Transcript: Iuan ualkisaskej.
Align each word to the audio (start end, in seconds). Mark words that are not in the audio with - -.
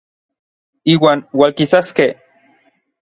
Iuan 0.93 1.19
ualkisaskej. 1.39 2.09